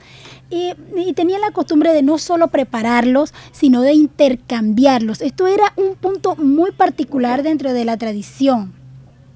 Y, 0.50 0.74
y 0.98 1.14
tenían 1.14 1.42
la 1.42 1.52
costumbre 1.52 1.94
de 1.94 2.02
no 2.02 2.18
solo 2.18 2.48
prepararlos, 2.48 3.36
sino 3.52 3.82
de 3.82 3.94
intercambiarlos. 3.94 5.22
Esto 5.22 5.46
era 5.46 5.72
un 5.76 5.96
punto 5.96 6.36
muy 6.36 6.72
particular 6.72 7.44
dentro 7.44 7.72
de 7.72 7.86
la 7.86 7.98
tradición. 7.98 8.85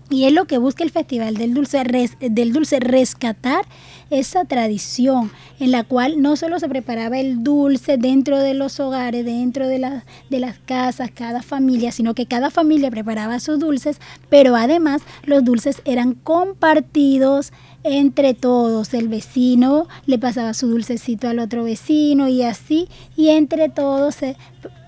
Y 0.09 0.25
es 0.25 0.33
lo 0.33 0.45
que 0.45 0.57
busca 0.57 0.83
el 0.83 0.89
Festival 0.89 1.35
del 1.35 1.53
Dulce, 1.53 1.83
del 2.19 2.51
Dulce, 2.51 2.79
rescatar 2.79 3.65
esa 4.09 4.43
tradición 4.45 5.31
en 5.59 5.71
la 5.71 5.83
cual 5.83 6.19
no 6.19 6.35
solo 6.35 6.59
se 6.59 6.67
preparaba 6.67 7.19
el 7.19 7.43
dulce 7.43 7.97
dentro 7.97 8.39
de 8.39 8.55
los 8.55 8.79
hogares, 8.79 9.23
dentro 9.23 9.67
de, 9.67 10.01
de 10.29 10.39
las 10.39 10.57
casas, 10.59 11.11
cada 11.13 11.43
familia, 11.43 11.91
sino 11.91 12.15
que 12.15 12.25
cada 12.25 12.49
familia 12.49 12.89
preparaba 12.89 13.39
sus 13.39 13.59
dulces, 13.59 13.99
pero 14.29 14.55
además 14.55 15.03
los 15.25 15.43
dulces 15.43 15.81
eran 15.85 16.13
compartidos 16.15 17.53
entre 17.83 18.33
todos. 18.33 18.93
El 18.95 19.09
vecino 19.09 19.87
le 20.07 20.17
pasaba 20.17 20.55
su 20.55 20.67
dulcecito 20.67 21.27
al 21.27 21.37
otro 21.37 21.63
vecino 21.63 22.27
y 22.27 22.41
así, 22.41 22.87
y 23.15 23.29
entre 23.29 23.69
todos 23.69 24.15
se 24.15 24.35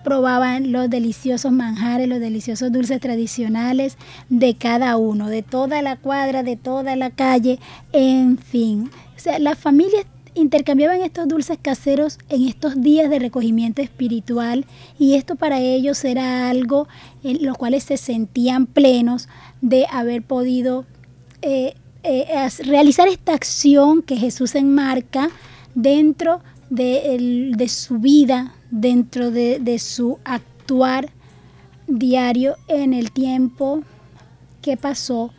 probaban 0.03 0.72
los 0.72 0.89
deliciosos 0.89 1.51
manjares, 1.51 2.08
los 2.08 2.20
deliciosos 2.20 2.72
dulces 2.72 3.00
tradicionales 3.00 3.98
de 4.29 4.55
cada 4.55 4.98
uno, 4.98 5.29
de 5.29 5.43
toda 5.43 5.81
la 5.81 5.96
cuadra, 5.96 6.43
de 6.43 6.55
toda 6.55 6.96
la 6.96 7.10
calle, 7.10 7.60
en 7.93 8.38
fin. 8.38 8.89
O 9.15 9.20
sea, 9.20 9.39
las 9.39 9.58
familias 9.58 10.05
intercambiaban 10.34 11.01
estos 11.01 11.27
dulces 11.27 11.58
caseros 11.62 12.17
en 12.29 12.48
estos 12.48 12.81
días 12.81 13.10
de 13.10 13.20
recogimiento 13.20 13.81
espiritual 13.81 14.65
y 14.98 15.15
esto 15.15 15.36
para 15.36 15.60
ellos 15.60 16.03
era 16.05 16.50
algo 16.50 16.88
en 17.24 17.46
los 17.46 17.58
cuales 17.58 17.84
se 17.84 17.98
sentían 17.98 18.65
plenos 18.65 19.27
de 19.62 19.86
haber 19.91 20.24
podido 20.24 20.86
eh, 21.41 21.75
eh, 22.03 22.25
realizar 22.65 23.08
esta 23.08 23.34
acción 23.34 24.01
que 24.01 24.15
Jesús 24.15 24.55
enmarca 24.55 25.29
dentro 25.75 26.41
de, 26.70 27.51
de 27.55 27.67
su 27.67 28.00
vida, 28.00 28.55
dentro 28.72 29.32
de, 29.32 29.80
su 29.80 30.18
actuar 30.24 31.10
diario 31.88 32.56
en 32.68 32.94
el 32.94 33.12
tiempo 33.12 33.84
que 34.62 34.78
pasó 34.78 35.32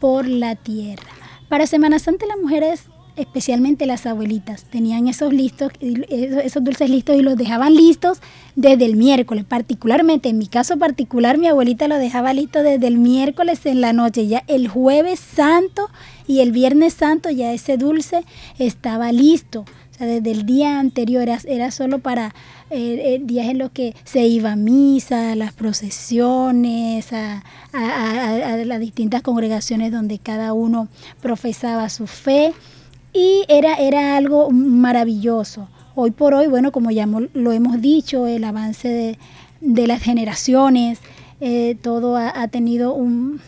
por 0.00 0.26
la 0.26 0.54
tierra. 0.54 1.02
Para 1.48 1.66
Semana 1.66 1.98
Santa 1.98 2.26
las 2.26 2.38
mujeres, 2.38 2.84
especialmente 3.16 3.86
las 3.86 4.06
abuelitas, 4.06 4.64
tenían 4.64 5.08
esos 5.08 5.32
listos, 5.32 5.72
esos 5.80 6.62
dulces 6.62 6.88
listos 6.88 7.16
y 7.16 7.22
los 7.22 7.36
dejaban 7.36 7.74
listos 7.74 8.20
desde 8.54 8.84
el 8.84 8.96
miércoles. 8.96 9.44
Particularmente, 9.44 10.28
en 10.28 10.38
mi 10.38 10.46
caso 10.46 10.78
particular, 10.78 11.36
mi 11.38 11.48
abuelita 11.48 11.88
lo 11.88 11.96
dejaba 11.96 12.32
listo 12.32 12.62
desde 12.62 12.86
el 12.86 12.98
miércoles 12.98 13.66
en 13.66 13.80
la 13.80 13.92
noche. 13.92 14.28
Ya 14.28 14.44
el 14.46 14.68
jueves 14.68 15.18
santo 15.18 15.88
y 16.28 16.40
el 16.40 16.52
viernes 16.52 16.94
santo 16.94 17.30
ya 17.30 17.52
ese 17.52 17.76
dulce 17.76 18.24
estaba 18.58 19.10
listo 19.10 19.64
desde 20.06 20.30
el 20.30 20.46
día 20.46 20.78
anterior 20.78 21.28
era, 21.46 21.70
solo 21.70 21.98
para 21.98 22.34
eh, 22.70 23.14
eh, 23.14 23.20
días 23.22 23.48
en 23.48 23.58
los 23.58 23.70
que 23.70 23.94
se 24.04 24.26
iba 24.26 24.52
a 24.52 24.56
misa, 24.56 25.32
a 25.32 25.34
las 25.34 25.52
procesiones, 25.52 27.12
a, 27.12 27.42
las 27.72 28.80
distintas 28.80 29.22
congregaciones 29.22 29.92
donde 29.92 30.18
cada 30.18 30.52
uno 30.52 30.88
profesaba 31.20 31.88
su 31.88 32.06
fe 32.06 32.52
y 33.12 33.44
era, 33.48 33.74
era 33.74 34.16
algo 34.16 34.50
maravilloso. 34.50 35.68
Hoy 35.94 36.12
por 36.12 36.34
hoy, 36.34 36.46
bueno, 36.46 36.70
como 36.70 36.90
ya 36.92 37.06
lo 37.06 37.52
hemos 37.52 37.80
dicho, 37.80 38.26
el 38.26 38.44
avance 38.44 39.18
de, 39.60 39.86
las 39.86 40.00
generaciones, 40.00 41.00
eh, 41.40 41.76
todo 41.82 42.16
ha, 42.16 42.46
tenido 42.48 42.94
un, 42.94 43.40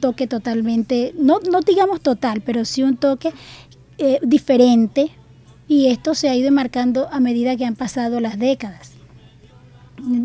toque 0.00 0.26
totalmente, 0.26 1.14
no, 1.16 1.38
no 1.50 1.60
digamos 1.60 2.00
total, 2.00 2.42
pero 2.44 2.64
sí 2.64 2.82
un 2.82 2.96
toque 2.96 3.32
diferente 4.22 5.12
y 5.72 5.86
esto 5.86 6.14
se 6.14 6.28
ha 6.28 6.36
ido 6.36 6.52
marcando 6.52 7.08
a 7.10 7.18
medida 7.18 7.56
que 7.56 7.64
han 7.64 7.76
pasado 7.76 8.20
las 8.20 8.38
décadas. 8.38 8.90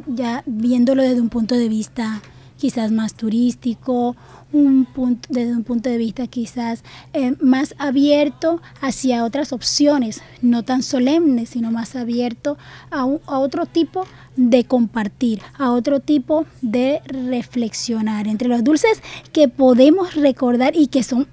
Ya 0.06 0.44
viéndolo 0.46 1.04
desde 1.04 1.22
un 1.22 1.30
punto 1.30 1.56
de 1.56 1.70
vista 1.70 2.22
quizás 2.58 2.92
más 2.92 3.13
turístico, 3.13 4.18
un 4.51 4.84
punto, 4.84 5.30
desde 5.32 5.54
un 5.54 5.63
punto 5.63 5.89
de 5.89 5.96
vista 5.96 6.27
quizás 6.27 6.84
eh, 7.13 7.36
más 7.39 7.75
abierto 7.77 8.62
hacia 8.82 9.24
otras 9.24 9.54
opciones, 9.54 10.22
no 10.42 10.63
tan 10.63 10.84
solemnes, 10.84 11.48
sino 11.50 11.72
más 11.72 11.96
abierto 11.96 12.58
a, 12.92 13.04
a 13.04 13.39
otro 13.39 13.66
tipo 13.68 14.06
de 14.36 14.66
compartir, 14.66 15.42
a 15.57 15.72
otro 15.72 16.01
tipo 16.01 16.46
de 16.62 17.00
reflexionar. 17.05 18.27
Entre 18.27 18.50
los 18.50 18.66
dulces 18.66 19.01
que 19.31 19.48
podemos 19.48 20.14
recordar 20.16 20.75
y 20.75 20.88
que 20.88 21.03
son 21.03 21.25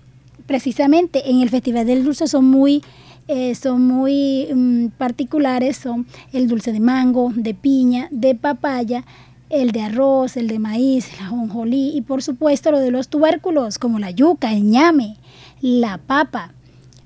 precisamente 0.46 1.30
en 1.30 1.40
el 1.40 1.50
Festival 1.50 1.86
del 1.86 2.04
Dulce 2.04 2.28
son 2.28 2.44
muy 2.44 2.84
eh, 3.26 3.54
son 3.54 3.86
muy 3.86 4.48
mm, 4.54 4.88
particulares, 4.98 5.78
son 5.78 6.06
el 6.32 6.46
dulce 6.46 6.72
de 6.72 6.80
mango, 6.80 7.32
de 7.34 7.54
piña, 7.54 8.08
de 8.10 8.34
papaya, 8.34 9.04
el 9.50 9.72
de 9.72 9.82
arroz, 9.82 10.36
el 10.36 10.48
de 10.48 10.58
maíz, 10.58 11.08
la 11.18 11.28
jonjolí 11.28 11.92
y 11.94 12.02
por 12.02 12.22
supuesto 12.22 12.70
lo 12.70 12.80
de 12.80 12.90
los 12.90 13.08
tubérculos 13.08 13.78
como 13.78 13.98
la 13.98 14.10
yuca, 14.10 14.52
el 14.52 14.64
ñame, 14.64 15.16
la 15.60 15.98
papa, 15.98 16.52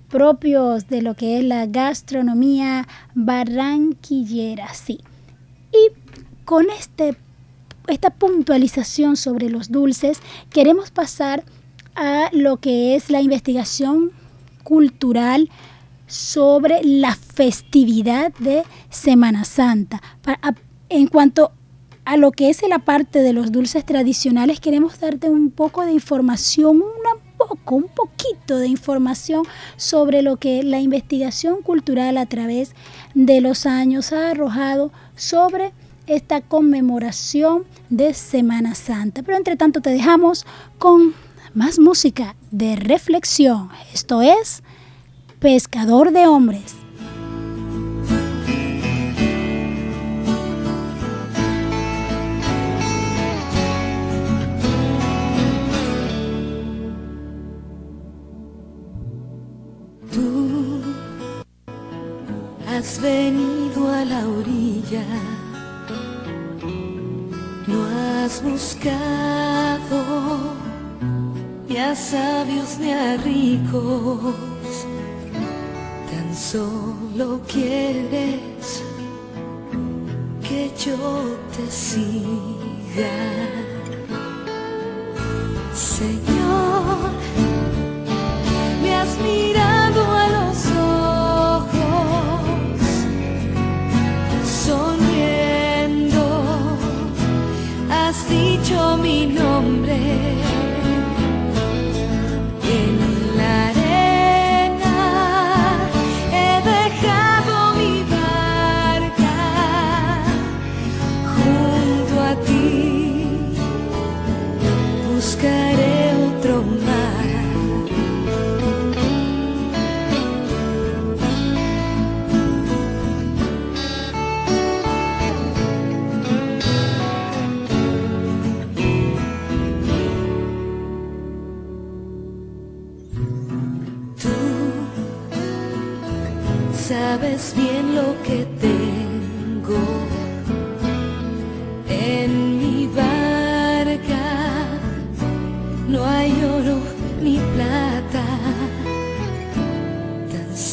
propios 0.09 0.89
de 0.89 1.03
lo 1.03 1.15
que 1.15 1.39
es 1.39 1.45
la 1.45 1.67
gastronomía 1.67 2.89
barranquillera, 3.15 4.73
sí. 4.75 5.01
Y 5.73 5.93
con 6.45 6.67
este, 6.71 7.17
esta 7.87 8.11
puntualización 8.11 9.17
sobre 9.17 9.51
los 9.51 9.71
dulces, 9.71 10.21
queremos 10.51 10.91
pasar 10.91 11.45
a 11.95 12.31
lo 12.33 12.57
que 12.59 12.95
es 12.95 13.11
la 13.11 13.21
investigación 13.21 14.13
cultural 14.65 15.51
sobre 16.09 16.83
la 16.83 17.15
festividad 17.15 18.33
de 18.39 18.65
Semana 18.91 19.45
Santa. 19.45 20.03
En 20.89 21.07
cuanto 21.07 21.53
a 22.05 22.17
lo 22.17 22.33
que 22.33 22.49
es 22.49 22.63
la 22.67 22.79
parte 22.81 23.21
de 23.21 23.35
los 23.35 23.53
dulces 23.53 23.85
tradicionales, 23.85 24.61
queremos 24.61 24.99
darte 24.99 25.29
un 25.29 25.51
poco 25.51 25.85
de 25.85 25.93
información, 25.93 26.79
un 26.79 27.21
poco, 27.37 27.77
un 27.77 27.89
poquito 27.95 28.57
de 28.57 28.67
información 28.67 29.45
sobre 29.77 30.23
lo 30.23 30.39
que 30.39 30.63
la 30.63 30.81
investigación 30.81 31.63
cultural 31.63 32.17
a 32.17 32.27
través 32.27 32.75
de 33.15 33.41
los 33.43 33.67
años 33.67 34.13
ha 34.13 34.31
arrojado 34.31 34.91
sobre 35.17 35.73
esta 36.07 36.41
conmemoración 36.41 37.65
de 37.91 38.15
Semana 38.15 38.75
Santa. 38.75 39.23
Pero 39.23 39.37
entre 39.37 39.57
tanto 39.57 39.83
te 39.83 39.91
dejamos 39.91 40.47
con 40.79 41.15
más 41.53 41.79
música 41.79 42.35
de 42.51 42.77
reflexión. 42.77 43.69
Esto 43.93 44.23
es 44.23 44.63
pescador 45.39 46.11
de 46.11 46.27
hombres. 46.27 46.75
Tú 60.13 60.81
has 62.69 63.01
venido 63.01 63.93
a 63.93 64.05
la 64.05 64.27
orilla, 64.27 65.05
no 67.67 67.87
has 67.87 68.43
buscado 68.43 70.03
ni 71.69 71.77
a 71.77 71.95
sabios 71.95 72.79
ni 72.81 72.91
a 72.91 73.17
ricos 73.19 74.58
Solo 76.51 77.43
quieres 77.47 78.83
que 80.43 80.73
yo 80.83 80.97
te 81.55 81.71
siga. 81.71 83.13
Señor, 85.75 87.11
me 88.83 88.95
has 88.97 89.19
mirado 89.19 89.78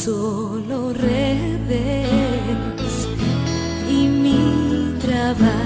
solo 0.06 0.92
redes 0.92 2.06
y 3.90 4.06
mi 4.06 4.94
trabajo. 5.00 5.65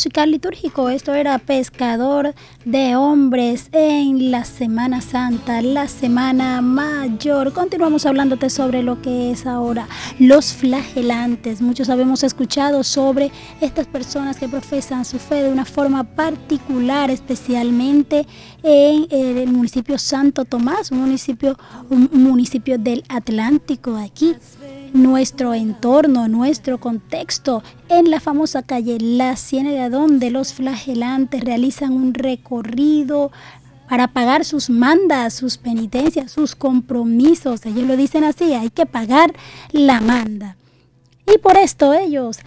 Musical 0.00 0.30
litúrgico. 0.30 0.88
Esto 0.88 1.12
era 1.12 1.36
Pescador 1.36 2.34
de 2.64 2.96
Hombres 2.96 3.68
en 3.72 4.30
la 4.30 4.46
Semana 4.46 5.02
Santa, 5.02 5.60
la 5.60 5.88
Semana 5.88 6.62
Mayor. 6.62 7.52
Continuamos 7.52 8.06
hablándote 8.06 8.48
sobre 8.48 8.82
lo 8.82 9.02
que 9.02 9.30
es 9.30 9.44
ahora 9.44 9.86
los 10.18 10.54
flagelantes. 10.54 11.60
Muchos 11.60 11.90
habíamos 11.90 12.24
escuchado 12.24 12.82
sobre 12.82 13.30
estas 13.60 13.86
personas 13.88 14.38
que 14.38 14.48
profesan 14.48 15.04
su 15.04 15.18
fe 15.18 15.42
de 15.42 15.52
una 15.52 15.66
forma 15.66 16.02
particular, 16.02 17.10
especialmente 17.10 18.26
en 18.62 19.06
el 19.10 19.48
municipio 19.52 19.98
Santo 19.98 20.46
Tomás, 20.46 20.92
un 20.92 21.00
municipio, 21.00 21.58
un 21.90 22.08
municipio 22.14 22.78
del 22.78 23.04
Atlántico 23.10 23.96
aquí 23.96 24.34
nuestro 24.92 25.54
entorno, 25.54 26.28
nuestro 26.28 26.78
contexto, 26.78 27.62
en 27.88 28.10
la 28.10 28.20
famosa 28.20 28.62
calle 28.62 28.98
La 29.00 29.36
Ciénaga, 29.36 29.90
donde 29.90 30.30
los 30.30 30.52
flagelantes 30.52 31.42
realizan 31.42 31.92
un 31.92 32.14
recorrido 32.14 33.30
para 33.88 34.08
pagar 34.08 34.44
sus 34.44 34.70
mandas, 34.70 35.34
sus 35.34 35.58
penitencias, 35.58 36.30
sus 36.30 36.54
compromisos. 36.54 37.66
Ellos 37.66 37.86
lo 37.86 37.96
dicen 37.96 38.24
así, 38.24 38.54
hay 38.54 38.70
que 38.70 38.86
pagar 38.86 39.34
la 39.72 40.00
manda. 40.00 40.56
Y 41.26 41.38
por 41.38 41.56
esto 41.56 41.92
ellos 41.92 42.38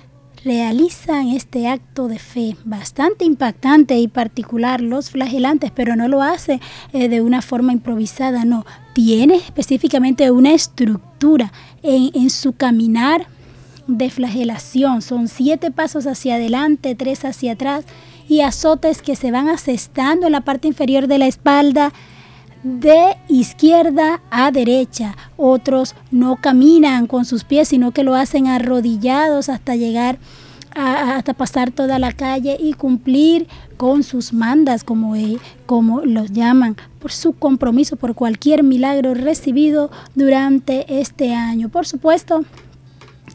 realizan 0.43 1.29
este 1.29 1.67
acto 1.67 2.08
de 2.08 2.19
fe 2.19 2.56
bastante 2.65 3.25
impactante 3.25 3.97
y 3.97 4.08
particular 4.08 4.82
los 4.82 5.10
flagelantes, 5.10 5.71
pero 5.71 5.95
no 5.95 6.08
lo 6.08 6.21
hace 6.21 6.60
eh, 6.91 7.08
de 7.08 7.21
una 7.21 7.41
forma 7.41 7.71
improvisada, 7.71 8.45
no, 8.45 8.65
tiene 8.93 9.36
específicamente 9.36 10.32
una 10.32 10.53
estructura 10.53 11.51
en, 11.82 12.12
en 12.13 12.29
su 12.29 12.53
caminar 12.53 13.27
de 13.88 14.10
flagelación. 14.10 15.01
Son 15.01 15.27
siete 15.27 15.71
pasos 15.71 16.08
hacia 16.08 16.36
adelante, 16.36 16.95
tres 16.95 17.25
hacia 17.25 17.53
atrás 17.53 17.86
y 18.27 18.41
azotes 18.41 19.01
que 19.01 19.15
se 19.15 19.32
van 19.32 19.49
asestando 19.49 20.27
en 20.27 20.32
la 20.34 20.41
parte 20.41 20.67
inferior 20.67 21.08
de 21.08 21.17
la 21.17 21.27
espalda 21.27 21.93
de 22.63 23.17
izquierda 23.28 24.21
a 24.32 24.52
derecha. 24.52 25.15
Otros 25.38 25.95
no 26.12 26.38
caminan 26.38 27.08
con 27.08 27.26
sus 27.26 27.43
pies, 27.43 27.67
sino 27.67 27.91
que 27.91 28.04
lo 28.04 28.15
hacen 28.15 28.47
arrodillados 28.47 29.49
hasta 29.49 29.76
llegar 29.76 30.17
a, 30.76 31.15
hasta 31.15 31.34
pasar 31.34 31.71
toda 31.71 31.99
la 31.99 32.12
calle 32.13 32.58
y 32.60 32.73
cumplir 32.73 33.47
con 33.78 34.04
sus 34.04 34.34
mandas, 34.34 34.84
como, 34.84 35.15
como 35.65 36.02
los 36.02 36.32
llaman, 36.32 36.78
por 36.99 37.12
su 37.12 37.34
compromiso, 37.34 37.97
por 37.97 38.15
cualquier 38.15 38.63
milagro 38.63 39.13
recibido 39.13 39.91
durante 40.15 40.99
este 41.02 41.34
año. 41.34 41.69
Por 41.69 41.86
supuesto, 41.86 42.45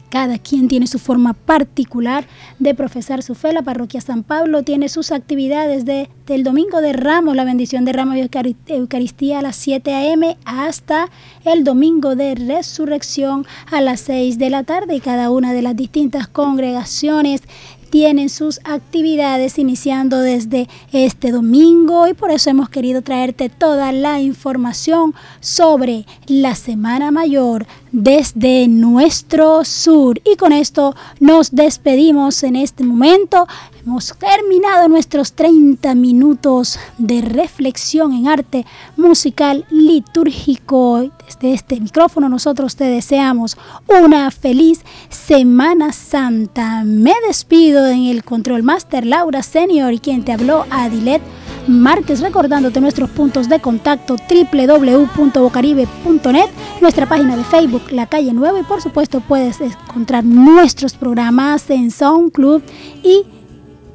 cada 0.09 0.37
quien 0.37 0.67
tiene 0.67 0.87
su 0.87 0.99
forma 0.99 1.33
particular 1.33 2.25
de 2.59 2.75
profesar 2.75 3.23
su 3.23 3.35
fe. 3.35 3.53
La 3.53 3.61
parroquia 3.61 4.01
San 4.01 4.23
Pablo 4.23 4.63
tiene 4.63 4.89
sus 4.89 5.11
actividades 5.11 5.85
de, 5.85 6.09
del 6.25 6.43
domingo 6.43 6.81
de 6.81 6.93
Ramos, 6.93 7.35
la 7.35 7.43
bendición 7.43 7.85
de 7.85 7.93
Ramos 7.93 8.17
y 8.17 8.29
Eucaristía 8.67 9.39
a 9.39 9.41
las 9.41 9.55
7 9.55 9.93
a.m. 9.93 10.37
hasta 10.45 11.09
el 11.51 11.63
domingo 11.63 12.15
de 12.15 12.35
Resurrección 12.35 13.45
a 13.71 13.81
las 13.81 14.01
6 14.01 14.37
de 14.37 14.49
la 14.49 14.63
tarde. 14.63 14.95
Y 14.95 14.99
cada 14.99 15.31
una 15.31 15.53
de 15.53 15.61
las 15.61 15.75
distintas 15.75 16.27
congregaciones 16.27 17.41
tienen 17.89 18.29
sus 18.29 18.59
actividades 18.63 19.57
iniciando 19.57 20.21
desde 20.21 20.67
este 20.91 21.31
domingo 21.31 22.07
y 22.07 22.13
por 22.13 22.31
eso 22.31 22.49
hemos 22.49 22.69
querido 22.69 23.01
traerte 23.01 23.49
toda 23.49 23.91
la 23.91 24.21
información 24.21 25.15
sobre 25.39 26.05
la 26.27 26.55
Semana 26.55 27.11
Mayor 27.11 27.65
desde 27.91 28.67
nuestro 28.67 29.65
sur. 29.65 30.21
Y 30.23 30.35
con 30.35 30.53
esto 30.53 30.95
nos 31.19 31.51
despedimos 31.51 32.43
en 32.43 32.55
este 32.55 32.83
momento. 32.83 33.47
Hemos 33.85 34.13
terminado 34.17 34.89
nuestros 34.89 35.33
30 35.33 35.93
minutos 35.95 36.77
de 36.97 37.21
reflexión 37.21 38.11
en 38.11 38.27
arte 38.27 38.65
musical 38.97 39.65
litúrgico. 39.69 41.09
Desde 41.25 41.53
este 41.53 41.79
micrófono 41.79 42.27
nosotros 42.27 42.75
te 42.75 42.83
deseamos 42.83 43.55
una 43.87 44.29
feliz 44.31 44.81
Semana 45.07 45.93
Santa. 45.93 46.83
Me 46.83 47.13
despido 47.25 47.87
en 47.87 48.07
el 48.07 48.25
Control 48.25 48.63
Master 48.63 49.05
Laura 49.05 49.43
Senior 49.43 49.93
y 49.93 49.99
quien 49.99 50.25
te 50.25 50.33
habló 50.33 50.65
Adilet 50.69 51.21
Márquez, 51.67 52.19
recordándote 52.19 52.81
nuestros 52.81 53.09
puntos 53.11 53.47
de 53.47 53.61
contacto 53.61 54.17
www.bocaribe.net, 54.17 56.49
nuestra 56.81 57.07
página 57.07 57.37
de 57.37 57.45
Facebook 57.45 57.83
La 57.91 58.07
Calle 58.07 58.33
Nueva 58.33 58.59
y 58.59 58.63
por 58.63 58.81
supuesto 58.81 59.21
puedes 59.21 59.61
encontrar 59.61 60.25
nuestros 60.25 60.95
programas 60.95 61.69
en 61.69 61.91
SoundClub 61.91 62.61
y 63.03 63.23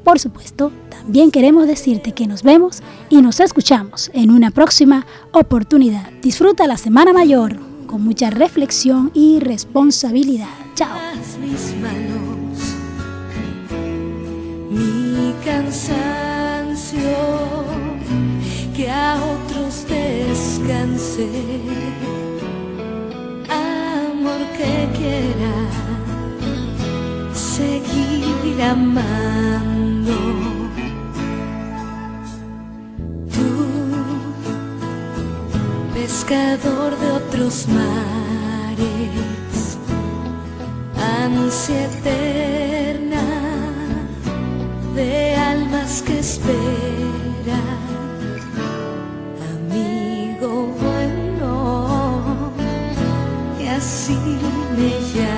por 0.05 0.21
supuesto 0.21 0.71
también 0.91 1.31
queremos 1.31 1.67
decirte 1.67 2.13
que 2.13 2.27
nos 2.27 2.43
vemos 2.43 2.83
y 3.09 3.23
nos 3.23 3.41
escuchamos 3.41 4.11
en 4.15 4.31
una 4.31 4.51
próxima 4.51 5.07
oportunidad. 5.33 6.11
Disfruta 6.23 6.67
la 6.67 6.77
Semana 6.77 7.13
Mayor. 7.13 7.59
con 7.87 8.03
mucha 8.03 8.29
reflexión 8.31 9.13
y 9.15 9.39
responsabilidad. 9.39 10.49
Chao. 10.75 10.99
Mi 14.71 15.33
cansancio, 15.45 16.99
que 18.75 18.91
a 18.91 19.17
otros 19.23 19.87
descanse, 19.89 21.29
amor 23.49 24.41
que 24.57 24.89
quiera 24.99 25.55
seguir 27.33 28.61
amando. 28.61 29.94
Pescador 36.27 36.99
de 36.99 37.13
otros 37.13 37.67
mares, 37.69 38.79
ansia 40.97 41.85
eterna 41.85 43.23
de 44.95 45.35
almas 45.35 46.03
que 46.03 46.19
esperan, 46.21 46.49
amigo 49.55 50.75
bueno, 50.81 52.53
y 53.61 53.67
así 53.67 54.19
me 54.77 55.01
llama. 55.13 55.34